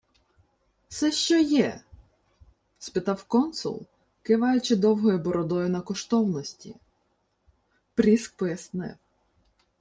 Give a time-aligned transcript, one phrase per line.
[0.89, 1.81] —Се що є?—
[2.79, 3.85] спитав консул,
[4.23, 6.75] киваючи довгою бородою на коштовності.
[7.95, 8.95] Пріск пояснив.